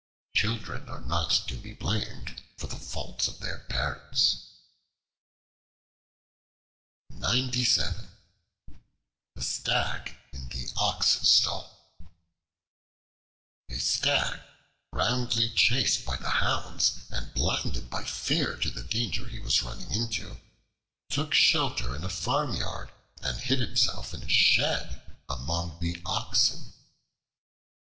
Children 0.35 0.89
are 0.89 1.01
not 1.05 1.29
to 1.47 1.53
be 1.55 1.73
blamed 1.75 2.41
for 2.57 2.65
the 2.65 2.75
faults 2.79 3.27
of 3.27 3.39
their 3.39 3.59
parents. 3.69 4.47
The 7.11 8.07
Stag 9.39 10.17
in 10.33 10.49
the 10.49 10.71
Ox 10.77 11.19
Stall 11.29 11.87
A 13.69 13.77
STAG, 13.77 14.39
roundly 14.91 15.51
chased 15.51 16.03
by 16.03 16.15
the 16.15 16.29
hounds 16.31 17.01
and 17.11 17.31
blinded 17.35 17.91
by 17.91 18.03
fear 18.03 18.57
to 18.57 18.71
the 18.71 18.83
danger 18.83 19.27
he 19.27 19.37
was 19.39 19.61
running 19.61 19.91
into, 19.91 20.41
took 21.11 21.31
shelter 21.35 21.95
in 21.95 22.03
a 22.03 22.09
farmyard 22.09 22.91
and 23.21 23.37
hid 23.39 23.59
himself 23.59 24.15
in 24.15 24.23
a 24.23 24.27
shed 24.27 25.15
among 25.29 25.77
the 25.79 26.01
oxen. 26.07 26.73